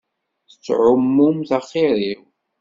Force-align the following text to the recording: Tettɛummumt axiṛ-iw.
Tettɛummumt 0.49 1.49
axiṛ-iw. 1.57 2.21